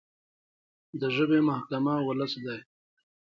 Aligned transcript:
د 0.99 1.01
ژبې 1.15 1.39
محکمه 1.49 1.93
ولس 2.07 2.33
دی. 2.45 2.59